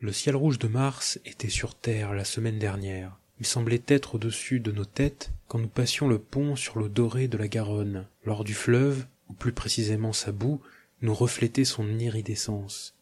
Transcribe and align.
Le 0.00 0.12
ciel 0.12 0.36
rouge 0.36 0.60
de 0.60 0.68
Mars 0.68 1.18
était 1.24 1.48
sur 1.48 1.74
Terre 1.74 2.14
la 2.14 2.24
semaine 2.24 2.60
dernière. 2.60 3.18
Il 3.40 3.46
semblait 3.46 3.82
être 3.88 4.14
au-dessus 4.14 4.60
de 4.60 4.70
nos 4.70 4.84
têtes 4.84 5.32
quand 5.48 5.58
nous 5.58 5.66
passions 5.66 6.06
le 6.06 6.20
pont 6.20 6.54
sur 6.54 6.78
l'eau 6.78 6.88
dorée 6.88 7.26
de 7.26 7.36
la 7.36 7.48
Garonne. 7.48 8.06
Lors 8.24 8.44
du 8.44 8.54
fleuve, 8.54 9.06
ou 9.28 9.32
plus 9.32 9.50
précisément 9.50 10.12
sa 10.12 10.30
boue, 10.30 10.60
nous 11.02 11.14
reflétait 11.14 11.64
son 11.64 11.98
iridescence. 11.98 12.94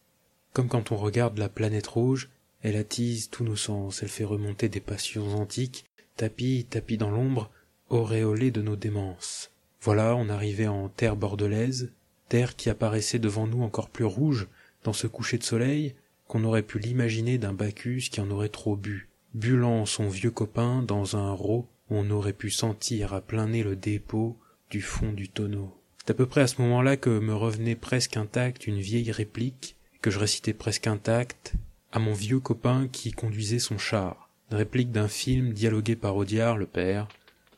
Comme 0.53 0.69
quand 0.69 0.91
on 0.91 0.95
regarde 0.95 1.37
la 1.37 1.49
planète 1.49 1.85
rouge, 1.85 2.29
elle 2.63 2.75
attise 2.75 3.29
tous 3.29 3.43
nos 3.43 3.55
sens, 3.55 4.01
elle 4.01 4.09
fait 4.09 4.23
remonter 4.23 4.67
des 4.67 4.79
passions 4.79 5.35
antiques, 5.35 5.85
tapis, 6.15 6.65
tapis 6.67 6.97
dans 6.97 7.11
l'ombre, 7.11 7.51
auréolés 7.89 8.49
de 8.49 8.63
nos 8.63 8.75
démences. 8.75 9.51
Voilà, 9.81 10.15
on 10.15 10.29
arrivait 10.29 10.65
en 10.65 10.89
terre 10.89 11.15
bordelaise, 11.15 11.91
terre 12.27 12.55
qui 12.55 12.71
apparaissait 12.71 13.19
devant 13.19 13.45
nous 13.45 13.61
encore 13.61 13.91
plus 13.91 14.05
rouge 14.05 14.47
dans 14.83 14.93
ce 14.93 15.05
coucher 15.05 15.37
de 15.37 15.43
soleil, 15.43 15.93
qu'on 16.27 16.43
aurait 16.43 16.63
pu 16.63 16.79
l'imaginer 16.79 17.37
d'un 17.37 17.53
Bacchus 17.53 18.09
qui 18.11 18.21
en 18.21 18.29
aurait 18.31 18.49
trop 18.49 18.75
bu, 18.75 19.09
bulant 19.33 19.85
son 19.85 20.07
vieux 20.09 20.31
copain 20.31 20.81
dans 20.81 21.15
un 21.15 21.31
rot 21.31 21.67
on 21.89 22.09
aurait 22.09 22.33
pu 22.33 22.49
sentir 22.49 23.13
à 23.13 23.21
plein 23.21 23.47
nez 23.47 23.63
le 23.63 23.75
dépôt 23.75 24.37
du 24.69 24.81
fond 24.81 25.13
du 25.13 25.29
tonneau. 25.29 25.73
C'est 25.99 26.11
à 26.11 26.13
peu 26.13 26.25
près 26.25 26.41
à 26.41 26.47
ce 26.47 26.61
moment-là 26.61 26.97
que 26.97 27.09
me 27.19 27.33
revenait 27.33 27.75
presque 27.75 28.17
intacte 28.17 28.67
une 28.67 28.79
vieille 28.79 29.11
réplique, 29.11 29.75
que 30.01 30.11
je 30.11 30.19
récitais 30.19 30.53
presque 30.53 30.87
intacte 30.87 31.53
à 31.91 31.99
mon 31.99 32.13
vieux 32.13 32.39
copain 32.39 32.87
qui 32.91 33.11
conduisait 33.11 33.59
son 33.59 33.77
char, 33.77 34.29
réplique 34.51 34.91
d'un 34.91 35.07
film 35.07 35.53
dialogué 35.53 35.95
par 35.95 36.15
Audiard, 36.15 36.57
le 36.57 36.65
père, 36.65 37.07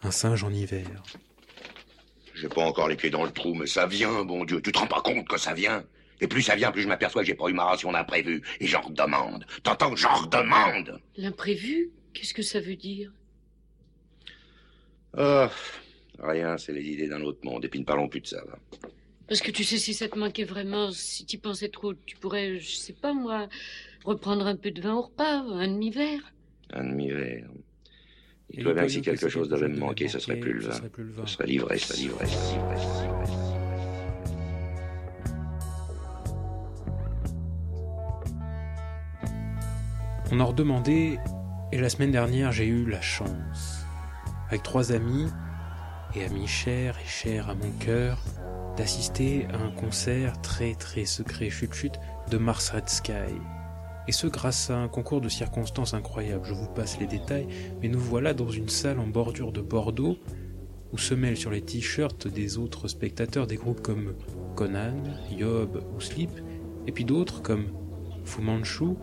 un 0.04 0.12
singe 0.12 0.44
en 0.44 0.52
hiver. 0.52 1.04
J'ai 2.36 2.48
pas 2.48 2.62
encore 2.62 2.88
les 2.88 2.96
pieds 2.96 3.10
dans 3.10 3.26
le 3.26 3.32
trou, 3.32 3.54
mais 3.54 3.68
ça 3.68 3.86
vient, 3.86 4.24
bon 4.24 4.46
Dieu. 4.46 4.62
Tu 4.62 4.72
te 4.72 4.80
rends 4.80 4.88
pas 4.88 5.02
compte 5.02 5.28
que 5.28 5.38
ça 5.38 5.54
vient? 5.54 5.84
Et 6.22 6.28
plus 6.28 6.42
ça 6.42 6.56
vient, 6.56 6.72
plus 6.72 6.82
je 6.82 6.88
m'aperçois 6.88 7.22
que 7.22 7.28
j'ai 7.28 7.36
pas 7.36 7.48
eu 7.50 7.54
ma 7.54 7.66
ration 7.66 7.92
d'imprévu. 7.92 8.42
Et 8.60 8.68
j'en 8.68 8.82
redemande. 8.82 9.46
T'entends 9.64 9.92
que 9.92 10.00
j'en 10.00 10.16
redemande 10.16 11.00
L'imprévu 11.18 11.92
Qu'est-ce 12.14 12.34
que 12.34 12.42
ça 12.42 12.60
veut 12.60 12.76
dire? 12.76 13.12
Oh, 15.18 15.48
rien, 16.20 16.58
c'est 16.58 16.74
les 16.74 16.84
idées 16.84 17.08
d'un 17.08 17.22
autre 17.22 17.40
monde. 17.44 17.64
Et 17.66 17.70
puis 17.70 17.80
ne 17.80 17.86
parlons 17.86 18.10
plus 18.10 18.22
de 18.22 18.28
ça, 18.28 18.44
va. 18.46 18.60
Parce 19.28 19.42
que 19.42 19.52
tu 19.52 19.64
sais, 19.64 19.78
si 19.78 19.94
ça 19.94 20.10
te 20.10 20.18
manquait 20.18 20.44
vraiment, 20.44 20.92
si 20.92 21.26
tu 21.26 21.38
pensais 21.38 21.70
trop, 21.70 21.94
tu 21.94 22.18
pourrais, 22.18 22.60
je 22.60 22.76
sais 22.76 22.94
pas 22.94 23.14
moi, 23.14 23.48
reprendre 24.04 24.48
un 24.48 24.56
peu 24.56 24.72
de 24.72 24.82
vin 24.82 24.96
au 24.96 25.04
repas, 25.04 25.42
un 25.42 25.68
demi-verre. 25.68 26.34
Un 26.74 26.84
demi-verre. 26.84 27.48
Il 28.52 28.64
toi 28.64 28.74
bien 28.74 28.84
que 28.84 28.90
si 28.90 29.02
quelque 29.02 29.30
chose 29.30 29.48
devait 29.48 29.68
me 29.68 29.78
manquer, 29.78 30.08
ce 30.08 30.18
serait 30.18 30.38
plus 30.38 30.54
le 30.54 30.62
vin. 30.62 30.82
Ce 31.26 31.34
serait 31.34 31.46
l'ivresse, 31.46 31.84
ce 31.84 31.94
serait 31.94 32.02
l'ivresse, 32.02 32.52
l'ivresse. 32.52 33.79
On 40.32 40.40
en 40.40 40.46
redemandait, 40.46 41.18
et 41.72 41.78
la 41.80 41.90
semaine 41.90 42.12
dernière 42.12 42.52
j'ai 42.52 42.68
eu 42.68 42.86
la 42.86 43.02
chance, 43.02 43.84
avec 44.50 44.62
trois 44.62 44.92
amis, 44.92 45.26
et 46.14 46.24
amis 46.24 46.46
chers 46.46 46.96
et 47.00 47.08
chers 47.08 47.50
à 47.50 47.56
mon 47.56 47.72
cœur, 47.80 48.20
d'assister 48.78 49.48
à 49.52 49.58
un 49.58 49.72
concert 49.72 50.40
très 50.42 50.76
très 50.76 51.06
secret 51.06 51.50
chut 51.50 51.74
chut 51.74 52.00
de 52.30 52.38
Mars 52.38 52.70
Red 52.70 52.88
Sky. 52.90 53.12
Et 54.08 54.12
ce 54.12 54.28
grâce 54.28 54.70
à 54.70 54.78
un 54.78 54.88
concours 54.88 55.20
de 55.20 55.30
circonstances 55.30 55.96
incroyables, 55.96 56.46
je 56.46 56.54
vous 56.54 56.68
passe 56.68 57.00
les 57.00 57.08
détails, 57.08 57.48
mais 57.82 57.88
nous 57.88 58.00
voilà 58.00 58.36
dans 58.36 58.50
une 58.50 58.70
salle 58.70 59.00
en 59.00 59.08
bordure 59.08 59.52
de 59.52 59.62
Bordeaux, 59.62 60.18
où 60.94 61.00
se 61.00 61.16
mêlent 61.16 61.38
sur 61.38 61.50
les 61.50 61.62
t-shirts 61.62 62.28
des 62.28 62.60
autres 62.60 62.88
spectateurs 62.88 63.48
des 63.48 63.56
groupes 63.56 63.82
comme 63.82 64.14
Conan, 64.56 65.02
Yob 65.32 65.84
ou 65.96 66.00
Sleep, 66.00 66.32
et 66.86 66.92
puis 66.92 67.04
d'autres 67.04 67.42
comme 67.42 67.66
Fu 68.26 68.42
Manchu, 68.42 68.96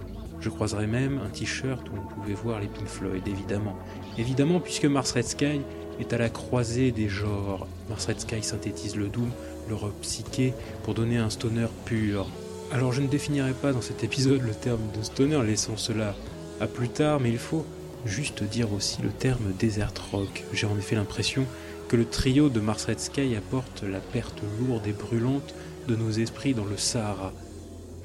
je 0.46 0.50
croiserais 0.50 0.86
même 0.86 1.20
un 1.26 1.28
t-shirt 1.28 1.88
où 1.88 1.92
on 1.96 2.06
pouvait 2.14 2.34
voir 2.34 2.60
les 2.60 2.68
Pink 2.68 2.86
Floyd, 2.86 3.26
évidemment. 3.26 3.74
Évidemment, 4.16 4.60
puisque 4.60 4.84
Mars 4.84 5.10
Red 5.10 5.24
Sky 5.24 5.60
est 5.98 6.12
à 6.12 6.18
la 6.18 6.28
croisée 6.28 6.92
des 6.92 7.08
genres. 7.08 7.66
Mars 7.90 8.06
Red 8.06 8.20
Sky 8.20 8.44
synthétise 8.44 8.94
le 8.94 9.08
doom, 9.08 9.28
l'horreur 9.68 9.90
psyché, 10.02 10.54
pour 10.84 10.94
donner 10.94 11.16
un 11.16 11.30
stoner 11.30 11.66
pur. 11.84 12.28
Alors 12.70 12.92
je 12.92 13.00
ne 13.00 13.08
définirai 13.08 13.54
pas 13.54 13.72
dans 13.72 13.80
cet 13.80 14.04
épisode 14.04 14.40
le 14.40 14.52
terme 14.52 14.82
de 14.96 15.02
stoner, 15.02 15.42
laissant 15.42 15.76
cela 15.76 16.14
à 16.60 16.68
plus 16.68 16.90
tard, 16.90 17.18
mais 17.18 17.30
il 17.30 17.38
faut 17.38 17.66
juste 18.04 18.44
dire 18.44 18.72
aussi 18.72 19.02
le 19.02 19.10
terme 19.10 19.52
desert 19.58 19.94
rock. 20.12 20.44
J'ai 20.52 20.68
en 20.68 20.78
effet 20.78 20.94
l'impression 20.94 21.44
que 21.88 21.96
le 21.96 22.04
trio 22.04 22.50
de 22.50 22.60
Mars 22.60 22.84
Red 22.84 23.00
Sky 23.00 23.34
apporte 23.34 23.82
la 23.82 23.98
perte 23.98 24.40
lourde 24.60 24.86
et 24.86 24.92
brûlante 24.92 25.56
de 25.88 25.96
nos 25.96 26.12
esprits 26.12 26.54
dans 26.54 26.64
le 26.64 26.76
Sahara, 26.76 27.32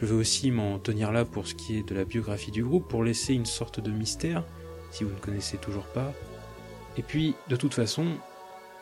je 0.02 0.08
veux 0.08 0.18
aussi 0.18 0.50
m'en 0.50 0.80
tenir 0.80 1.12
là 1.12 1.26
pour 1.26 1.46
ce 1.46 1.54
qui 1.54 1.78
est 1.78 1.88
de 1.88 1.94
la 1.94 2.06
biographie 2.06 2.50
du 2.50 2.64
groupe, 2.64 2.88
pour 2.88 3.04
laisser 3.04 3.36
une 3.36 3.46
sorte 3.46 3.80
de 3.80 3.92
mystère, 3.92 4.44
si 4.90 5.04
vous 5.04 5.12
ne 5.12 5.20
connaissez 5.20 5.58
toujours 5.58 5.86
pas. 5.86 6.12
Et 6.98 7.04
puis, 7.04 7.36
de 7.50 7.56
toute 7.56 7.76
façon, 7.76 8.18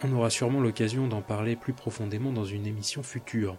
on 0.02 0.14
aura 0.14 0.30
sûrement 0.30 0.62
l'occasion 0.62 1.08
d'en 1.08 1.22
parler 1.22 1.58
plus 1.58 1.74
profondément 1.74 2.32
dans 2.32 2.46
une 2.46 2.66
émission 2.66 3.04
future. 3.04 3.58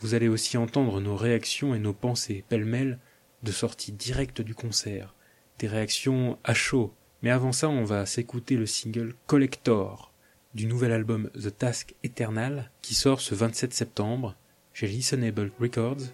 Vous 0.00 0.14
allez 0.14 0.28
aussi 0.28 0.56
entendre 0.56 1.00
nos 1.00 1.16
réactions 1.16 1.74
et 1.74 1.80
nos 1.80 1.92
pensées 1.92 2.44
pêle-mêle 2.48 3.00
de 3.42 3.50
sortie 3.50 3.90
directe 3.90 4.40
du 4.40 4.54
concert. 4.54 5.14
Des 5.58 5.66
réactions 5.66 6.38
à 6.44 6.54
chaud. 6.54 6.94
Mais 7.22 7.30
avant 7.30 7.52
ça, 7.52 7.68
on 7.68 7.84
va 7.84 8.06
s'écouter 8.06 8.56
le 8.56 8.66
single 8.66 9.14
Collector 9.26 10.12
du 10.54 10.66
nouvel 10.66 10.92
album 10.92 11.30
The 11.34 11.56
Task 11.56 11.94
Eternal 12.04 12.70
qui 12.80 12.94
sort 12.94 13.20
ce 13.20 13.34
27 13.34 13.72
septembre 13.74 14.36
chez 14.72 14.86
Listenable 14.86 15.50
Records 15.60 16.12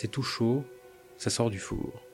c'est 0.00 0.06
tout 0.06 0.22
chaud, 0.22 0.62
ça 1.16 1.28
sort 1.28 1.50
du 1.50 1.58
four. 1.58 2.07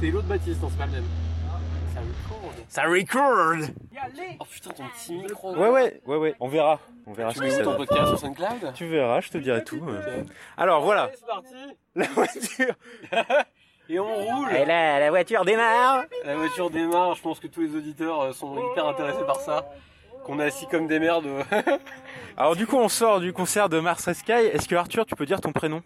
C'est 0.00 0.10
l'autre 0.10 0.26
Baptiste, 0.26 0.60
non, 0.62 0.68
c'est 0.70 0.78
pas 0.78 0.86
le 0.86 0.92
même. 0.92 1.04
Ça 1.94 2.00
record. 2.00 2.52
Ça 2.68 2.82
record 2.82 3.68
Oh 4.40 4.44
putain, 4.50 4.70
ton 4.70 4.84
petit 4.88 5.14
micro. 5.14 5.54
Ouais, 5.56 5.68
ouais, 5.68 6.00
ouais, 6.06 6.16
ouais, 6.16 6.34
on 6.40 6.48
verra. 6.48 6.80
On 7.06 7.12
verra 7.12 7.32
Tu 7.32 7.38
ce 7.38 7.42
que 7.44 7.50
ça 7.50 7.62
ton 7.62 7.76
podcast 7.76 8.08
sur 8.08 8.18
SoundCloud? 8.18 8.72
Tu 8.74 8.86
verras, 8.86 9.20
je 9.20 9.30
te 9.30 9.38
dirai 9.38 9.62
tout. 9.62 9.80
euh. 9.88 10.22
Alors 10.56 10.82
voilà, 10.82 11.10
c'est 11.14 11.26
parti. 11.26 11.54
la 11.94 12.06
voiture. 12.08 12.74
Et 13.90 13.98
on 14.00 14.14
roule. 14.14 14.50
Et 14.52 14.64
là, 14.64 14.98
la 14.98 15.10
voiture 15.10 15.44
démarre. 15.44 16.04
La 16.24 16.36
voiture 16.36 16.70
démarre, 16.70 17.14
je 17.14 17.22
pense 17.22 17.38
que 17.38 17.46
tous 17.46 17.60
les 17.60 17.76
auditeurs 17.76 18.20
euh, 18.22 18.32
sont 18.32 18.56
hyper 18.72 18.86
intéressés 18.86 19.24
par 19.26 19.36
ça. 19.36 19.68
Qu'on 20.24 20.40
est 20.40 20.44
assis 20.44 20.66
comme 20.66 20.86
des 20.86 20.98
merdes. 20.98 21.28
Alors 22.36 22.56
du 22.56 22.66
coup, 22.66 22.78
on 22.78 22.88
sort 22.88 23.20
du 23.20 23.32
concert 23.34 23.68
de 23.68 23.78
Mars 23.78 24.10
Sky. 24.14 24.32
Est-ce 24.32 24.66
que 24.66 24.74
Arthur, 24.74 25.04
tu 25.04 25.14
peux 25.14 25.26
dire 25.26 25.40
ton 25.40 25.52
prénom? 25.52 25.82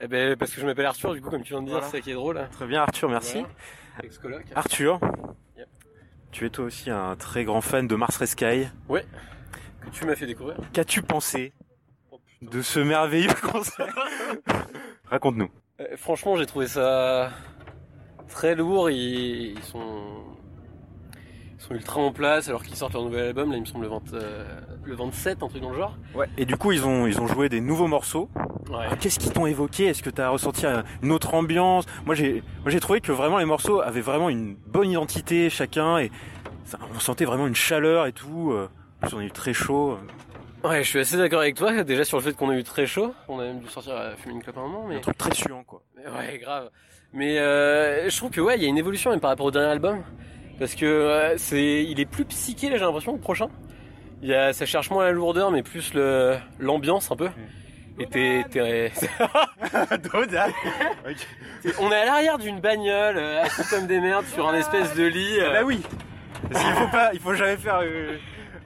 Eh 0.00 0.08
ben, 0.08 0.36
parce 0.36 0.52
que 0.54 0.60
je 0.60 0.66
m'appelle 0.66 0.86
Arthur, 0.86 1.12
du 1.14 1.20
coup, 1.20 1.30
comme 1.30 1.42
tu 1.42 1.52
viens 1.52 1.60
de 1.62 1.66
dire, 1.66 1.74
Voilà. 1.74 1.86
c'est 1.90 1.98
ça 1.98 2.00
qui 2.02 2.10
est 2.10 2.14
drôle. 2.14 2.40
Très 2.52 2.66
bien, 2.66 2.82
Arthur, 2.82 3.08
merci. 3.08 3.44
Voilà. 4.22 4.38
Arthur, 4.54 4.98
Yep. 5.58 5.68
tu 6.32 6.46
es 6.46 6.50
toi 6.50 6.64
aussi 6.64 6.90
un 6.90 7.16
très 7.16 7.44
grand 7.44 7.60
fan 7.60 7.86
de 7.86 7.94
Mars 7.96 8.24
Sky. 8.24 8.68
Que 8.88 9.90
tu 9.92 10.04
m'as 10.06 10.14
fait 10.14 10.26
découvrir. 10.26 10.56
Qu'as-tu 10.72 11.02
pensé 11.02 11.52
Oh, 12.10 12.18
de 12.42 12.62
ce 12.62 12.80
merveilleux 12.80 13.32
concert? 13.52 13.94
Raconte-nous. 15.06 15.48
Euh, 15.80 15.96
franchement, 15.96 16.36
j'ai 16.36 16.46
trouvé 16.46 16.66
ça 16.66 17.30
très 18.28 18.54
lourd. 18.54 18.90
Ils, 18.90 19.52
ils 19.56 19.62
sont, 19.62 20.24
ils 21.58 21.60
sont 21.62 21.74
ultra 21.74 22.00
en 22.00 22.12
place 22.12 22.48
alors 22.48 22.62
qu'ils 22.62 22.76
sortent 22.76 22.92
leur 22.94 23.02
nouvel 23.04 23.26
album. 23.28 23.50
Là, 23.50 23.56
il 23.56 23.60
me 23.62 23.66
semble 23.66 23.84
le, 23.84 23.90
20, 23.90 24.14
euh, 24.14 24.60
le 24.84 24.94
27, 24.94 25.42
un 25.42 25.48
truc 25.48 25.62
dans 25.62 25.70
le 25.70 25.76
genre. 25.78 25.96
Ouais. 26.14 26.28
Et 26.36 26.44
du 26.44 26.56
coup, 26.56 26.72
ils 26.72 26.84
ont, 26.86 27.06
ils 27.06 27.20
ont 27.20 27.26
joué 27.26 27.48
des 27.48 27.60
nouveaux 27.60 27.88
morceaux. 27.88 28.28
Ouais. 28.70 28.76
Alors, 28.86 28.98
Qu'est-ce 28.98 29.18
qu'ils 29.18 29.32
t'ont 29.32 29.46
évoqué? 29.46 29.86
Est-ce 29.86 30.02
que 30.02 30.10
tu 30.10 30.20
as 30.20 30.28
ressenti 30.28 30.64
euh, 30.66 30.82
une 31.02 31.12
autre 31.12 31.34
ambiance? 31.34 31.84
Moi, 32.06 32.14
j'ai, 32.14 32.42
moi, 32.62 32.70
j'ai 32.70 32.80
trouvé 32.80 33.00
que 33.00 33.12
vraiment 33.12 33.38
les 33.38 33.44
morceaux 33.44 33.80
avaient 33.80 34.00
vraiment 34.00 34.28
une 34.28 34.54
bonne 34.66 34.90
identité 34.90 35.50
chacun 35.50 35.98
et 35.98 36.10
ça- 36.64 36.78
on 36.94 37.00
sentait 37.00 37.24
vraiment 37.24 37.46
une 37.46 37.54
chaleur 37.54 38.06
et 38.06 38.12
tout. 38.12 38.52
euh. 38.52 38.68
En 39.02 39.06
plus, 39.06 39.16
on 39.16 39.20
a 39.20 39.24
eu 39.24 39.30
très 39.30 39.52
chaud. 39.52 39.98
Ouais, 40.62 40.84
je 40.84 40.88
suis 40.88 40.98
assez 40.98 41.16
d'accord 41.16 41.40
avec 41.40 41.56
toi. 41.56 41.82
Déjà 41.84 42.04
sur 42.04 42.18
le 42.18 42.22
fait 42.22 42.32
qu'on 42.34 42.50
a 42.50 42.56
eu 42.56 42.62
très 42.64 42.86
chaud. 42.86 43.14
On 43.28 43.38
a 43.40 43.44
même 43.44 43.60
dû 43.60 43.68
sortir 43.68 43.96
à 43.96 44.14
fumer 44.16 44.34
une 44.34 44.42
clope 44.42 44.58
un 44.58 44.62
moment. 44.62 44.84
Un 44.86 44.88
Mais 44.90 45.00
truc 45.00 45.16
très 45.18 45.34
suant, 45.34 45.64
quoi. 45.64 45.82
Ouais, 45.96 46.38
grave. 46.38 46.68
Mais 47.12 47.38
euh, 47.38 48.08
je 48.08 48.16
trouve 48.16 48.30
que 48.30 48.40
ouais, 48.40 48.56
il 48.56 48.62
y 48.62 48.66
a 48.66 48.68
une 48.68 48.78
évolution 48.78 49.10
même 49.10 49.20
par 49.20 49.30
rapport 49.30 49.46
au 49.46 49.50
dernier 49.50 49.68
album, 49.70 50.02
parce 50.60 50.74
que 50.76 50.84
euh, 50.84 51.36
c'est, 51.38 51.82
il 51.84 51.98
est 51.98 52.04
plus 52.06 52.24
psyché 52.26 52.68
là, 52.70 52.76
j'ai 52.76 52.84
l'impression, 52.84 53.14
le 53.14 53.18
prochain. 53.18 53.48
Il 54.22 54.28
y 54.28 54.34
a, 54.34 54.52
ça 54.52 54.64
cherche 54.66 54.90
moins 54.90 55.02
la 55.04 55.10
lourdeur, 55.12 55.50
mais 55.50 55.62
plus 55.62 55.92
le 55.94 56.36
l'ambiance 56.60 57.10
un 57.10 57.16
peu. 57.16 57.30
Et 58.00 58.06
t'es, 58.06 58.44
t'es- 58.50 58.92
on 61.78 61.90
est 61.92 61.94
à 61.96 62.04
l'arrière 62.06 62.38
d'une 62.38 62.58
bagnole, 62.60 63.16
euh, 63.18 63.42
assis 63.42 63.62
comme 63.68 63.86
des 63.86 64.00
merdes 64.00 64.24
sur 64.26 64.48
un 64.48 64.54
espèce 64.54 64.94
de 64.94 65.04
lit. 65.04 65.38
euh, 65.40 65.52
bah 65.52 65.62
oui. 65.64 65.80
Parce 66.50 66.64
qu'il 66.64 66.72
faut 66.74 66.88
pas, 66.88 67.10
il 67.12 67.20
faut 67.20 67.34
jamais 67.34 67.56
faire. 67.56 67.80
euh, 67.82 68.16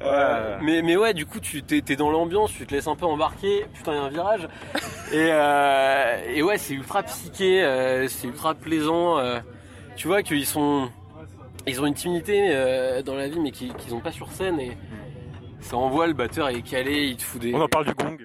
Euh, 0.03 0.59
mais, 0.61 0.83
mais 0.83 0.97
ouais, 0.97 1.15
du 1.15 1.25
coup, 1.25 1.41
tu 1.41 1.63
t'es, 1.63 1.81
t'es 1.81 1.97
dans 1.97 2.11
l'ambiance, 2.11 2.53
tu 2.53 2.67
te 2.67 2.75
laisses 2.75 2.89
un 2.89 2.97
peu 2.97 3.07
embarquer. 3.07 3.65
Putain, 3.75 3.93
il 3.93 3.97
y 3.97 3.99
a 3.99 4.03
un 4.03 4.09
virage. 4.11 4.49
Et, 5.13 5.29
euh, 5.31 6.17
et 6.35 6.43
ouais, 6.43 6.59
c'est 6.59 6.75
ultra 6.75 7.03
psyché, 7.05 7.63
euh, 7.65 8.07
c'est 8.09 8.27
ultra 8.27 8.55
plaisant. 8.55 9.19
euh. 9.19 9.39
tu 9.97 10.07
vois 10.09 10.23
qu'ils 10.23 10.47
sont, 10.47 10.91
ils 11.67 11.81
ont 11.81 11.87
une 11.87 11.95
timidité 11.95 12.49
euh, 12.51 13.03
dans 13.03 13.15
la 13.15 13.29
vie, 13.29 13.41
mais 13.41 13.51
qu'ils 13.51 13.73
qu'ils 13.75 13.95
ont 13.95 14.01
pas 14.01 14.13
sur 14.13 14.31
scène. 14.33 14.61
Et 14.61 14.77
ça 15.61 15.77
envoie, 15.77 16.07
le 16.07 16.13
batteur 16.13 16.49
est 16.51 16.63
calé, 16.63 17.05
il 17.07 17.17
te 17.17 17.23
fout 17.23 17.41
des. 17.41 17.55
On 17.55 17.61
en 17.63 17.69
parle 17.69 17.87
du 17.87 17.95
gong. 17.95 18.19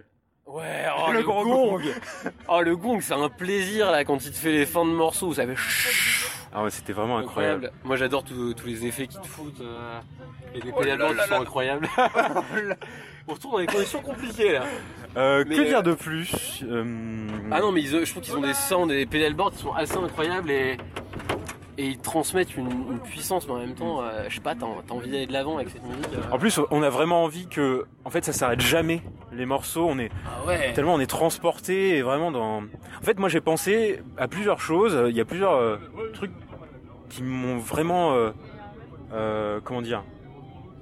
Ouais, 0.52 0.86
oh, 0.98 1.12
Le 1.12 1.20
le, 1.20 1.24
gros 1.24 1.44
gong. 1.44 1.72
gong. 1.80 1.82
Oh, 2.48 2.62
le 2.62 2.76
gong, 2.76 3.00
c'est 3.02 3.14
un 3.14 3.30
plaisir 3.30 3.92
là 3.92 4.04
quand 4.04 4.24
il 4.26 4.32
te 4.32 4.38
fait 4.38 4.52
les 4.52 4.66
fins 4.66 4.84
de 4.86 4.90
morceaux. 4.92 5.28
Vous 5.28 5.36
savez, 5.36 5.54
Ah 6.52 6.64
ouais, 6.64 6.72
c'était 6.72 6.94
vraiment 6.94 7.20
incroyable. 7.20 7.66
incroyable. 7.66 7.72
Moi, 7.84 7.96
j'adore 7.98 8.24
tous 8.24 8.56
les 8.66 8.86
effets 8.88 9.06
qu'ils 9.08 9.22
te 9.22 9.28
foutent. 9.28 9.62
euh, 9.62 10.00
et 10.56 10.62
les 10.62 10.72
pédalements 10.72 11.14
qui 11.14 11.28
sont 11.30 11.42
incroyables. 11.42 11.88
On 13.28 13.34
retourne 13.34 13.52
dans 13.54 13.60
des 13.60 13.68
conditions 13.68 14.02
compliquées 14.02 14.54
là. 14.54 14.64
Euh, 15.18 15.44
Mais, 15.48 15.56
que 15.56 15.62
euh, 15.62 15.66
dire 15.66 15.84
de 15.84 15.94
plus 15.94 16.64
Euh, 16.64 17.28
Ah 17.52 17.60
non, 17.60 17.72
mais 17.72 17.82
ils- 17.82 18.04
je 18.06 18.10
trouve 18.12 18.24
qu'ils 18.24 18.36
ont 18.36 18.42
des 18.42 18.56
sounds 18.56 18.90
et 18.92 18.98
des 18.98 19.06
pedalboards 19.06 19.52
qui 19.52 19.60
sont 19.60 19.74
assez 19.74 19.98
incroyables 19.98 20.50
et, 20.50 20.78
et 21.80 21.86
ils 21.86 21.98
transmettent 21.98 22.58
une, 22.58 22.68
une 22.92 23.00
puissance, 23.00 23.48
mais 23.48 23.54
en 23.54 23.60
même 23.60 23.74
temps, 23.74 24.02
euh, 24.02 24.26
je 24.28 24.36
sais 24.36 24.42
pas, 24.42 24.54
t'as 24.54 24.66
t'as 24.86 24.94
envie 24.94 25.10
d'aller 25.10 25.28
de 25.28 25.32
l'avant 25.32 25.56
avec 25.56 25.70
cette 25.70 25.84
musique. 25.86 26.10
euh. 26.14 26.22
En 26.32 26.38
plus, 26.38 26.60
on 26.72 26.84
a 26.84 26.90
vraiment 26.90 27.24
envie 27.24 27.48
que, 27.48 27.86
en 28.04 28.10
fait, 28.10 28.26
ça 28.26 28.34
s'arrête 28.34 28.60
jamais. 28.60 29.02
Les 29.32 29.46
morceaux, 29.46 29.86
on 29.88 29.98
est 29.98 30.12
Ah 30.26 30.46
ouais. 30.46 30.74
tellement 30.74 30.94
on 30.96 31.00
est 31.00 31.06
transporté 31.10 31.96
et 31.98 32.02
vraiment 32.02 32.32
dans. 32.32 32.64
En 32.64 33.04
fait, 33.04 33.18
moi, 33.18 33.30
j'ai 33.30 33.40
pensé 33.40 34.02
à 34.18 34.28
plusieurs 34.28 34.60
choses. 34.60 34.98
Il 35.10 35.16
y 35.16 35.22
a 35.22 35.26
plusieurs 35.26 35.54
euh, 35.54 35.78
trucs 36.14 36.34
qui 37.10 37.24
m'ont 37.24 37.58
vraiment, 37.60 38.14
comment 39.64 39.82
dire, 39.82 40.04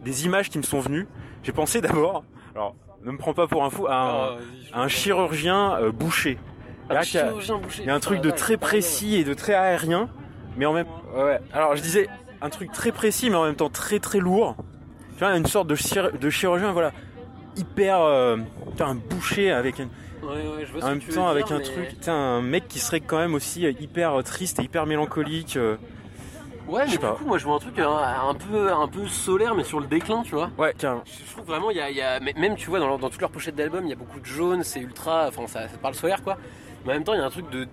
des 0.04 0.26
images 0.26 0.50
qui 0.50 0.58
me 0.58 0.64
sont 0.64 0.80
venues. 0.80 1.08
J'ai 1.44 1.52
pensé 1.52 1.80
d'abord, 1.80 2.24
alors, 2.56 2.76
ne 3.04 3.12
me 3.12 3.18
prends 3.18 3.34
pas 3.34 3.48
pour 3.48 3.64
un 3.64 3.70
fou, 3.70 3.86
à 3.88 3.94
un, 3.94 4.10
Ah, 4.10 4.36
à 4.74 4.82
un 4.82 4.88
chirurgien 4.88 5.80
bouché. 5.92 6.38
Là. 6.90 7.02
Il 7.04 7.86
y 7.86 7.90
a 7.90 7.94
un 7.96 8.00
truc 8.00 8.18
de 8.20 8.30
Putain, 8.30 8.36
très 8.36 8.58
précis 8.58 9.16
et 9.16 9.24
de 9.24 9.34
très 9.34 9.54
aérien, 9.54 10.10
mais 10.58 10.66
en 10.66 10.74
même 10.74 10.88
ouais. 11.16 11.40
Alors 11.54 11.76
je 11.76 11.82
disais 11.82 12.08
un 12.42 12.50
truc 12.50 12.72
très 12.72 12.92
précis, 12.92 13.30
mais 13.30 13.36
en 13.36 13.46
même 13.46 13.56
temps 13.56 13.70
très 13.70 14.00
très 14.00 14.20
lourd. 14.20 14.56
Tu 15.18 15.20
vois, 15.24 15.36
une 15.36 15.46
sorte 15.48 15.68
de, 15.68 15.76
chir- 15.76 16.18
de 16.18 16.30
chirurgien, 16.30 16.72
voilà, 16.74 16.92
hyper, 17.56 18.00
euh, 18.02 18.38
tu 18.72 18.78
vois, 18.84 18.88
un 18.88 18.96
boucher 18.96 19.52
avec 19.52 19.80
un, 19.80 19.88
Ouais, 20.24 20.30
ouais, 20.30 20.66
je 20.66 20.72
vois 20.72 20.82
ce 20.82 20.86
en 20.86 20.90
que 20.90 20.94
même 21.06 21.14
temps 21.16 21.28
avec 21.28 21.52
un 21.52 21.58
mais- 21.58 21.64
truc, 21.64 21.90
tu 21.90 21.96
sais, 22.04 22.12
un 22.12 22.42
mec 22.42 22.68
qui 22.68 22.80
serait 22.80 23.00
quand 23.02 23.18
même 23.18 23.34
aussi 23.34 23.66
euh, 23.66 23.72
hyper 23.80 24.20
euh, 24.20 24.22
triste 24.24 24.60
et 24.60 24.64
hyper 24.64 24.86
mélancolique. 24.86 25.58
euh. 25.58 25.78
Ouais, 26.68 26.84
mais 26.86 26.92
du 26.92 27.00
pas. 27.00 27.12
coup, 27.14 27.26
moi 27.26 27.38
je 27.38 27.46
vois 27.46 27.56
un 27.56 27.60
truc 27.60 27.80
hein, 27.80 27.90
un, 28.28 28.34
peu, 28.34 28.72
un 28.74 28.88
peu 28.90 29.08
solaire, 29.08 29.56
mais 29.56 29.64
sur 29.64 29.80
le 29.80 29.88
déclin, 29.88 30.22
tu 30.24 30.36
vois. 30.36 30.50
Ouais, 30.58 30.74
tiens. 30.78 31.02
Je 31.06 31.32
trouve 31.32 31.46
vraiment, 31.46 31.70
il 31.72 31.78
y 31.78 31.82
a, 31.82 31.90
y 31.90 32.34
même 32.40 32.56
tu 32.58 32.70
vois, 32.70 32.80
dans, 32.80 32.88
leur- 32.88 33.00
dans 33.00 33.10
toutes 33.10 33.22
leurs 33.22 33.30
pochettes 33.32 33.56
d'albums, 33.56 33.86
il 33.86 33.90
y 33.90 33.94
a 33.94 33.96
beaucoup 33.96 34.20
de 34.20 34.26
jaune, 34.26 34.64
c'est 34.64 34.82
ultra. 34.82 35.28
Enfin, 35.30 35.48
ça, 35.48 35.68
ça 35.70 35.78
parle 35.82 35.96
solaire 35.96 36.22
quoi. 36.24 36.38
Mais 36.86 36.92
en 36.92 36.96
même 36.96 37.04
temps, 37.06 37.14
il 37.14 37.20
y 37.20 37.24
a 37.24 37.26
un 37.26 37.30
truc 37.30 37.50
de. 37.52 37.68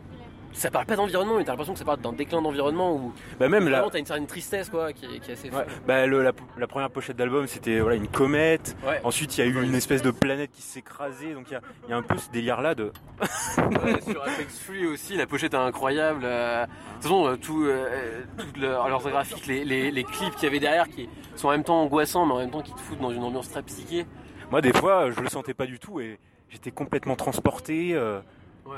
Ça 0.57 0.71
parle 0.71 0.87
pas 0.87 0.95
d'environnement, 0.95 1.37
mais 1.37 1.43
t'as 1.45 1.51
l'impression 1.53 1.73
que 1.73 1.79
ça 1.81 1.85
parle 1.85 2.01
d'un 2.01 2.13
déclin 2.13 2.41
d'environnement 2.41 2.95
où 2.95 3.13
Bah 3.41 3.49
même 3.49 3.69
là. 3.69 3.85
t'as 3.91 3.99
une 3.99 4.07
certaine 4.07 4.27
tristesse 4.29 4.71
quoi, 4.71 4.93
qui, 4.93 5.05
est- 5.05 5.19
qui 5.19 5.31
est 5.31 5.35
assez 5.35 5.51
Ouais, 5.51 5.67
bah 5.85 6.07
le- 6.07 6.23
la, 6.23 6.31
la 6.57 6.67
première 6.69 6.91
pochette 6.91 7.17
d'album 7.17 7.49
c'était 7.49 7.81
voilà 7.81 7.97
une 7.97 8.07
comète. 8.07 8.77
Ouais. 8.87 9.01
Ensuite 9.03 9.37
il 9.37 9.41
y 9.41 9.43
a 9.43 9.47
eu 9.51 9.63
une 9.65 9.75
espèce 9.75 10.01
de 10.03 10.13
planète 10.13 10.53
qui 10.53 10.63
s'est 10.63 10.79
écrasée. 10.79 11.35
Donc 11.35 11.47
il 11.51 11.55
y 11.55 11.57
a, 11.57 11.61
il 11.89 11.91
y 11.91 11.93
a 11.93 11.97
un 11.97 12.03
peu 12.03 12.17
ce 12.19 12.31
délire 12.31 12.61
là 12.63 12.75
de. 12.77 12.93
Ouais, 13.59 14.01
sur 14.01 14.23
Apex 14.23 14.61
Free 14.61 14.87
aussi, 14.87 15.17
la 15.17 15.27
pochette 15.27 15.55
est 15.55 15.57
incroyable. 15.59 16.23
euh, 16.25 16.65
De 16.65 16.69
toute 16.95 17.03
façon, 17.03 17.27
euh, 17.27 17.37
tout, 17.37 17.65
euh, 17.65 18.23
toutes 18.39 18.57
leurs 18.59 18.89
leurs 18.89 19.03
graphiques, 19.09 19.47
les, 19.49 19.65
les- 19.65 19.91
les 19.91 20.05
clips 20.05 20.35
qu'il 20.37 20.45
y 20.45 20.47
avait 20.47 20.61
derrière 20.61 20.89
qui 20.89 21.09
sont 21.35 21.49
en 21.49 21.51
même 21.51 21.65
temps 21.65 21.83
angoissants, 21.83 22.27
mais 22.27 22.33
en 22.35 22.39
même 22.39 22.51
temps 22.53 22.63
qui 22.63 22.73
te 22.73 22.81
foutent 22.81 23.01
dans 23.01 23.11
une 23.11 23.25
ambiance 23.25 23.51
très 23.51 23.63
psyché. 23.65 24.07
Moi 24.53 24.61
des 24.61 24.73
fois 24.73 25.11
je 25.11 25.21
le 25.21 25.29
sentais 25.29 25.55
pas 25.55 25.67
du 25.67 25.81
tout 25.81 25.99
et 26.01 26.19
j'étais 26.49 26.71
complètement 26.71 27.17
transporté. 27.17 27.91
euh, 27.95 28.21
Ouais, 28.65 28.77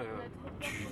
tu, 0.58 0.86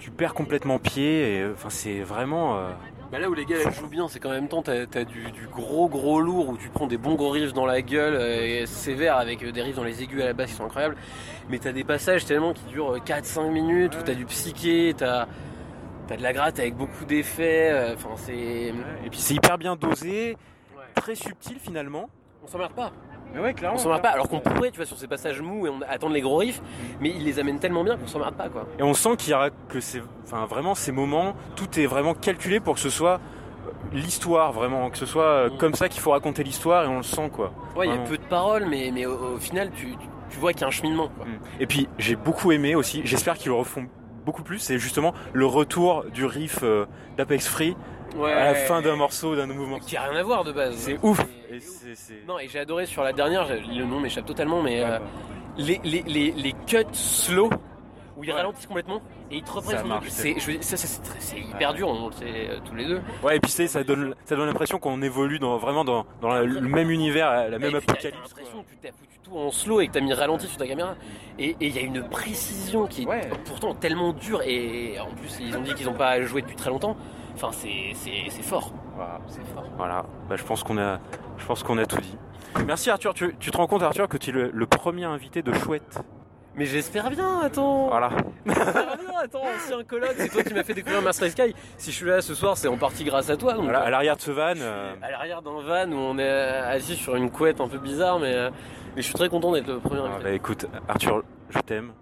tu 0.00 0.10
perds 0.10 0.34
complètement 0.34 0.78
pied 0.78 1.36
et 1.36 1.42
euh, 1.42 1.52
enfin 1.54 1.70
c'est 1.70 2.00
vraiment 2.00 2.56
euh, 2.58 2.70
Bah 3.12 3.18
là 3.18 3.28
où 3.30 3.34
les 3.34 3.44
gars 3.44 3.56
elles 3.64 3.72
jouent 3.74 3.88
bien, 3.88 4.08
c'est 4.08 4.18
qu'en 4.18 4.30
même 4.30 4.48
temps 4.48 4.62
t'as 4.62 4.82
as 4.94 5.04
du, 5.04 5.30
du 5.30 5.46
gros 5.46 5.88
gros 5.88 6.20
lourd 6.20 6.48
où 6.48 6.56
tu 6.56 6.68
prends 6.70 6.86
des 6.86 6.96
bons 6.98 7.14
gros 7.14 7.30
riffs 7.30 7.52
dans 7.52 7.66
la 7.66 7.82
gueule 7.82 8.14
euh, 8.14 8.62
et 8.62 8.66
sévères 8.66 9.16
avec 9.16 9.44
des 9.44 9.62
riffs 9.62 9.76
dans 9.76 9.84
les 9.84 10.02
aigus 10.02 10.22
à 10.22 10.26
la 10.26 10.32
basse 10.32 10.50
qui 10.50 10.56
sont 10.56 10.64
incroyables. 10.64 10.96
Mais 11.48 11.58
t'as 11.58 11.72
des 11.72 11.84
passages 11.84 12.24
tellement 12.24 12.52
qui 12.52 12.64
durent 12.64 12.96
4-5 13.04 13.50
minutes 13.50 13.96
où 14.00 14.02
t'as 14.02 14.14
du 14.14 14.24
psyché, 14.26 14.94
t'as 14.96 15.26
as 16.10 16.16
de 16.16 16.22
la 16.22 16.32
gratte 16.32 16.58
avec 16.58 16.74
beaucoup 16.74 17.04
d'effets. 17.04 17.92
Enfin 17.94 18.10
c'est. 18.16 18.34
et 18.34 19.10
puis 19.10 19.20
c'est 19.20 19.34
hyper 19.34 19.58
bien 19.58 19.76
dosé, 19.76 20.36
Ouais. 20.76 20.82
très 20.94 21.14
subtil 21.14 21.58
finalement. 21.60 22.08
On 22.42 22.46
s'emmerde 22.46 22.72
pas. 22.72 22.90
Mais 23.34 23.40
ouais 23.40 23.54
On 23.72 23.76
s'emmerde 23.76 24.02
pas. 24.02 24.08
Alors 24.10 24.28
qu'on 24.28 24.40
pourrait, 24.40 24.70
tu 24.70 24.76
vois, 24.76 24.86
sur 24.86 24.96
ces 24.98 25.06
passages 25.06 25.40
mous 25.40 25.66
et 25.66 25.70
on 25.70 25.80
attendre 25.88 26.12
les 26.14 26.20
gros 26.20 26.36
riffs, 26.38 26.60
mais 27.00 27.10
ils 27.10 27.24
les 27.24 27.38
amènent 27.38 27.58
tellement 27.60 27.84
bien 27.84 27.96
qu'on 27.96 28.06
s'emmerde 28.06 28.34
pas 28.34 28.48
quoi. 28.48 28.66
Et 28.78 28.82
on 28.82 28.94
sent 28.94 29.16
qu'il 29.18 29.30
y 29.32 29.34
aura 29.34 29.50
que 29.50 29.80
c'est 29.80 30.02
enfin 30.24 30.46
vraiment 30.46 30.74
ces 30.74 30.92
moments, 30.92 31.34
tout 31.56 31.78
est 31.78 31.86
vraiment 31.86 32.14
calculé 32.14 32.60
pour 32.60 32.74
que 32.74 32.80
ce 32.80 32.90
soit 32.90 33.14
euh, 33.66 33.70
l'histoire 33.92 34.52
vraiment, 34.52 34.90
que 34.90 34.98
ce 34.98 35.06
soit 35.06 35.22
euh, 35.24 35.50
Mm. 35.50 35.56
comme 35.58 35.74
ça 35.74 35.88
qu'il 35.88 36.00
faut 36.00 36.10
raconter 36.10 36.42
l'histoire 36.42 36.84
et 36.84 36.88
on 36.88 36.98
le 36.98 37.02
sent 37.02 37.30
quoi. 37.32 37.52
Ouais, 37.76 37.86
il 37.88 37.94
y 37.94 37.96
a 37.96 37.98
peu 37.98 38.16
de 38.18 38.22
paroles, 38.24 38.66
mais, 38.68 38.90
mais 38.92 39.06
au, 39.06 39.34
au 39.34 39.38
final, 39.38 39.70
tu, 39.74 39.86
tu- 39.92 39.96
tu 40.30 40.38
vois 40.38 40.52
qu'il 40.52 40.62
y 40.62 40.64
a 40.64 40.68
un 40.68 40.72
cheminement 40.72 41.08
quoi. 41.08 41.26
Et 41.58 41.66
puis 41.66 41.88
j'ai 41.98 42.16
beaucoup 42.16 42.52
aimé 42.52 42.74
aussi, 42.74 43.02
j'espère 43.04 43.34
qu'ils 43.36 43.48
le 43.50 43.54
refont 43.56 43.86
beaucoup 44.24 44.42
plus, 44.42 44.58
c'est 44.58 44.78
justement 44.78 45.12
le 45.32 45.46
retour 45.46 46.04
du 46.12 46.24
riff 46.24 46.58
euh, 46.62 46.84
d'Apex 47.16 47.48
Free 47.48 47.76
Ouais. 48.16 48.32
à 48.32 48.44
la 48.46 48.54
fin 48.54 48.82
d'un 48.82 48.96
morceau, 48.96 49.36
d'un 49.36 49.46
mouvement. 49.46 49.78
Qui 49.78 49.96
a 49.96 50.02
rien 50.02 50.18
à 50.18 50.22
voir 50.22 50.44
de 50.44 50.52
base. 50.52 50.74
C'est 50.76 50.98
ouf. 51.02 51.20
Et- 51.50 51.58
Non, 52.28 52.38
et 52.38 52.48
j'ai 52.48 52.58
adoré 52.60 52.86
sur 52.86 53.02
la 53.02 53.12
dernière, 53.12 53.46
le 53.48 53.84
nom 53.84 54.00
m'échappe 54.00 54.26
totalement, 54.26 54.62
mais 54.62 54.82
euh, 54.84 54.98
les, 55.56 55.80
les, 55.84 56.02
les, 56.02 56.30
les 56.32 56.52
cuts 56.66 56.84
slow 56.92 57.50
où 58.16 58.24
ils 58.24 58.32
ralentissent 58.32 58.66
complètement 58.66 59.00
et 59.30 59.36
ils 59.36 59.42
te 59.42 59.50
reprennent 59.50 59.78
c'est 60.10 61.38
hyper 61.38 61.72
dur, 61.74 61.88
on 61.88 62.06
le 62.08 62.12
sait 62.12 62.24
euh, 62.50 62.58
tous 62.64 62.74
les 62.74 62.84
deux. 62.86 63.00
Ouais, 63.22 63.36
et 63.36 63.40
puis 63.40 63.50
c'est, 63.50 63.66
ça 63.66 63.82
donne, 63.82 64.14
ça 64.26 64.36
donne 64.36 64.46
l'impression 64.46 64.78
qu'on 64.78 65.00
évolue 65.02 65.38
dans, 65.38 65.56
vraiment 65.56 65.84
dans, 65.84 66.04
dans 66.20 66.28
la- 66.28 66.42
le 66.44 66.60
même 66.60 66.90
univers, 66.90 67.48
la 67.48 67.58
même 67.58 67.74
apocalypse. 67.74 68.18
l'impression 68.28 68.62
que 68.62 68.68
tu 68.70 68.76
t'as 68.82 68.88
foutu 68.92 69.18
tout 69.24 69.36
en 69.36 69.50
slow 69.50 69.80
et 69.80 69.86
que 69.88 69.92
t'as 69.92 70.00
mis 70.00 70.12
ralenti 70.12 70.46
sur 70.46 70.56
ta 70.58 70.66
caméra. 70.66 70.94
Et 71.38 71.50
et 71.50 71.56
il 71.66 71.74
y 71.74 71.78
a 71.78 71.82
une 71.82 72.02
précision 72.08 72.86
qui 72.86 73.02
est 73.02 73.06
Ouais. 73.06 73.28
pourtant 73.46 73.74
tellement 73.74 74.12
dure 74.12 74.42
et 74.42 74.98
en 75.00 75.10
plus 75.14 75.38
ils 75.40 75.56
ont 75.56 75.60
dit 75.62 75.72
qu'ils 75.74 75.86
n'ont 75.86 75.94
pas 75.94 76.20
joué 76.22 76.42
depuis 76.42 76.56
très 76.56 76.70
longtemps. 76.70 76.96
Enfin 77.42 77.56
c'est, 77.56 78.42
fort. 78.42 78.72
Voilà. 78.96 79.18
C'est 79.28 79.46
fort. 79.54 79.64
Voilà, 79.76 80.04
bah, 80.28 80.36
je 80.36 80.44
pense 80.44 80.62
qu'on 80.62 80.76
a, 80.76 80.98
je 81.38 81.46
pense 81.46 81.62
qu'on 81.62 81.78
a 81.78 81.86
tout 81.86 82.00
dit. 82.00 82.16
Merci 82.66 82.90
Arthur, 82.90 83.14
tu, 83.14 83.34
tu 83.38 83.50
te 83.50 83.56
rends 83.56 83.66
compte 83.66 83.82
Arthur 83.82 84.08
que 84.08 84.18
tu 84.18 84.30
es 84.30 84.32
le, 84.32 84.50
le 84.52 84.66
premier 84.66 85.04
invité 85.04 85.40
de 85.42 85.52
Chouette. 85.54 86.00
Mais 86.56 86.66
j'espère 86.66 87.08
bien, 87.10 87.40
attends. 87.40 87.88
Voilà. 87.88 88.10
J'espère 88.44 88.96
bien, 88.98 89.18
attends, 89.22 89.42
ancien 89.56 89.84
coloc, 89.84 90.10
c'est 90.18 90.28
toi 90.28 90.42
qui 90.42 90.52
m'as 90.52 90.64
fait 90.64 90.74
découvrir 90.74 91.00
Master 91.00 91.30
Sky. 91.30 91.54
Si 91.78 91.92
je 91.92 91.96
suis 91.96 92.06
là 92.06 92.20
ce 92.20 92.34
soir, 92.34 92.56
c'est 92.58 92.68
en 92.68 92.76
partie 92.76 93.04
grâce 93.04 93.30
à 93.30 93.36
toi. 93.36 93.54
Donc, 93.54 93.64
Voilà, 93.64 93.80
à 93.80 93.90
l'arrière 93.90 94.16
de 94.16 94.20
ce 94.20 94.32
van, 94.32 94.54
euh, 94.56 94.92
à 95.00 95.10
l'arrière 95.10 95.40
d'un 95.40 95.62
van 95.62 95.90
où 95.92 95.96
on 95.96 96.18
est 96.18 96.28
assis 96.28 96.96
sur 96.96 97.14
une 97.16 97.30
couette 97.30 97.60
un 97.60 97.68
peu 97.68 97.78
bizarre, 97.78 98.18
mais, 98.18 98.34
euh, 98.34 98.50
mais 98.96 99.00
je 99.02 99.06
suis 99.06 99.14
très 99.14 99.28
content 99.28 99.52
d'être 99.52 99.68
le 99.68 99.78
premier 99.78 100.00
ah, 100.02 100.08
invité. 100.08 100.24
bah, 100.24 100.30
écoute 100.32 100.66
Arthur, 100.88 101.22
je 101.50 101.58
t'aime 101.60 101.92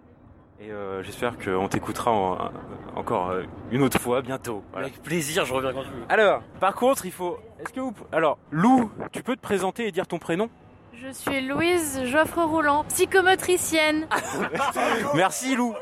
et 0.61 0.71
euh, 0.71 1.03
j'espère 1.03 1.37
qu'on 1.39 1.69
t'écoutera 1.69 2.11
en- 2.11 2.51
encore 2.97 3.31
euh, 3.31 3.45
une 3.71 3.83
autre 3.83 3.99
fois 4.01 4.23
bientôt. 4.23 4.63
Voilà. 4.73 4.87
Avec 4.89 5.03
plaisir, 5.03 5.45
je 5.45 5.53
reviens 5.55 5.73
quand 5.73 5.83
tu 5.83 5.89
veux. 5.91 6.03
Alors, 6.09 6.43
par 6.61 6.75
contre, 6.75 7.07
il 7.07 7.13
faut. 7.13 7.39
Est-ce 7.61 7.73
que 7.73 7.81
vous. 7.81 7.95
Alors, 8.13 8.39
Lou, 8.51 8.91
tu 9.13 9.23
peux 9.23 9.37
te 9.37 9.41
présenter 9.41 9.87
et 9.87 9.93
dire 9.93 10.07
ton 10.07 10.19
prénom? 10.19 10.49
Je 10.95 11.13
suis 11.13 11.41
Louise 11.47 12.03
Joffre 12.07 12.43
Roulant, 12.43 12.83
psychomotricienne. 12.89 14.09
Merci 15.15 15.55
Lou. 15.55 15.75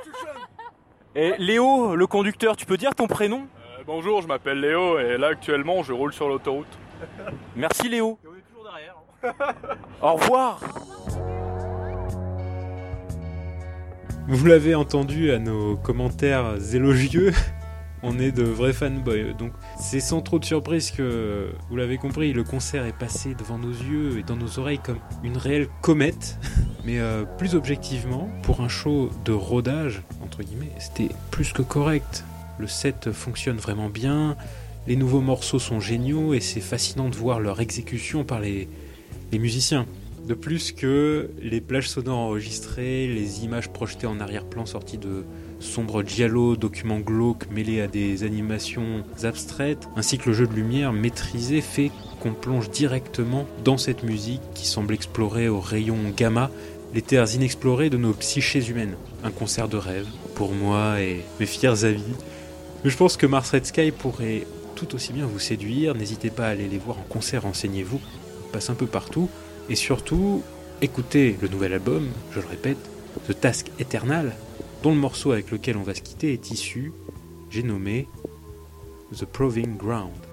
Et 1.14 1.32
Léo, 1.38 1.96
le 1.96 2.06
conducteur, 2.06 2.54
tu 2.56 2.66
peux 2.66 2.76
dire 2.76 2.94
ton 2.94 3.06
prénom? 3.06 3.46
Euh, 3.78 3.82
bonjour, 3.86 4.20
je 4.20 4.26
m'appelle 4.28 4.60
Léo 4.60 4.98
et 4.98 5.16
là 5.16 5.28
actuellement 5.28 5.82
je 5.82 5.94
roule 5.94 6.12
sur 6.12 6.28
l'autoroute. 6.28 6.66
Merci 7.54 7.88
Léo. 7.88 8.18
on 8.26 8.34
est 8.36 8.42
toujours 8.42 8.64
derrière. 8.70 9.54
Au 10.02 10.12
revoir. 10.16 10.60
Vous 14.28 14.44
l'avez 14.46 14.74
entendu 14.74 15.30
à 15.30 15.38
nos 15.38 15.76
commentaires 15.76 16.56
élogieux, 16.74 17.32
on 18.02 18.18
est 18.18 18.32
de 18.32 18.42
vrais 18.42 18.72
fanboys. 18.72 19.34
Donc 19.38 19.52
c'est 19.78 20.00
sans 20.00 20.20
trop 20.20 20.40
de 20.40 20.44
surprise 20.44 20.90
que, 20.90 21.52
vous 21.70 21.76
l'avez 21.76 21.96
compris, 21.96 22.32
le 22.32 22.42
concert 22.42 22.84
est 22.86 22.96
passé 22.96 23.36
devant 23.38 23.56
nos 23.56 23.70
yeux 23.70 24.18
et 24.18 24.24
dans 24.24 24.34
nos 24.34 24.58
oreilles 24.58 24.80
comme 24.82 24.98
une 25.22 25.36
réelle 25.36 25.68
comète. 25.80 26.38
Mais 26.84 26.98
euh, 26.98 27.24
plus 27.38 27.54
objectivement, 27.54 28.28
pour 28.42 28.62
un 28.62 28.68
show 28.68 29.10
de 29.24 29.32
rodage, 29.32 30.02
entre 30.24 30.42
guillemets, 30.42 30.72
c'était 30.80 31.10
plus 31.30 31.52
que 31.52 31.62
correct. 31.62 32.24
Le 32.58 32.66
set 32.66 33.12
fonctionne 33.12 33.58
vraiment 33.58 33.90
bien, 33.90 34.36
les 34.88 34.96
nouveaux 34.96 35.20
morceaux 35.20 35.60
sont 35.60 35.78
géniaux 35.78 36.34
et 36.34 36.40
c'est 36.40 36.60
fascinant 36.60 37.08
de 37.08 37.14
voir 37.14 37.38
leur 37.38 37.60
exécution 37.60 38.24
par 38.24 38.40
les, 38.40 38.68
les 39.30 39.38
musiciens. 39.38 39.86
De 40.26 40.34
plus 40.34 40.72
que 40.72 41.30
les 41.40 41.60
plages 41.60 41.88
sonores 41.88 42.18
enregistrées, 42.18 43.06
les 43.06 43.44
images 43.44 43.68
projetées 43.68 44.08
en 44.08 44.18
arrière-plan 44.18 44.66
sorties 44.66 44.98
de 44.98 45.24
sombres 45.60 46.02
giallo, 46.02 46.56
documents 46.56 46.98
glauques 46.98 47.48
mêlés 47.52 47.80
à 47.80 47.86
des 47.86 48.24
animations 48.24 49.04
abstraites, 49.22 49.88
ainsi 49.94 50.18
que 50.18 50.30
le 50.30 50.34
jeu 50.34 50.48
de 50.48 50.52
lumière 50.52 50.92
maîtrisé 50.92 51.60
fait 51.60 51.92
qu'on 52.20 52.32
plonge 52.32 52.70
directement 52.70 53.46
dans 53.62 53.78
cette 53.78 54.02
musique 54.02 54.42
qui 54.52 54.66
semble 54.66 54.94
explorer 54.94 55.48
au 55.48 55.60
rayon 55.60 55.98
gamma 56.16 56.50
les 56.92 57.02
terres 57.02 57.32
inexplorées 57.32 57.88
de 57.88 57.96
nos 57.96 58.12
psychés 58.12 58.66
humaines. 58.68 58.96
Un 59.22 59.30
concert 59.30 59.68
de 59.68 59.76
rêve 59.76 60.08
pour 60.34 60.50
moi 60.50 61.00
et 61.00 61.20
mes 61.38 61.46
fiers 61.46 61.84
amis. 61.84 62.02
Mais 62.82 62.90
je 62.90 62.96
pense 62.96 63.16
que 63.16 63.26
Mars 63.26 63.52
Red 63.52 63.66
Sky 63.66 63.92
pourrait 63.92 64.44
tout 64.74 64.92
aussi 64.96 65.12
bien 65.12 65.26
vous 65.26 65.38
séduire. 65.38 65.94
N'hésitez 65.94 66.30
pas 66.30 66.46
à 66.46 66.50
aller 66.50 66.68
les 66.68 66.78
voir 66.78 66.98
en 66.98 67.06
concert, 67.08 67.42
renseignez-vous. 67.42 68.00
Ils 68.46 68.50
passent 68.50 68.70
un 68.70 68.74
peu 68.74 68.86
partout. 68.86 69.28
Et 69.68 69.74
surtout, 69.74 70.42
écoutez 70.80 71.36
le 71.42 71.48
nouvel 71.48 71.72
album, 71.72 72.08
je 72.32 72.40
le 72.40 72.46
répète, 72.46 72.78
The 73.28 73.40
Task 73.40 73.70
Eternal, 73.80 74.32
dont 74.82 74.90
le 74.90 75.00
morceau 75.00 75.32
avec 75.32 75.50
lequel 75.50 75.76
on 75.76 75.82
va 75.82 75.94
se 75.94 76.02
quitter 76.02 76.32
est 76.32 76.50
issu, 76.50 76.92
j'ai 77.50 77.62
nommé 77.62 78.08
The 79.16 79.24
Proving 79.24 79.76
Ground. 79.76 80.25